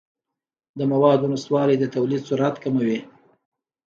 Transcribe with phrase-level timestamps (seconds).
[0.77, 2.99] د موادو نشتوالی د تولید سرعت کموي.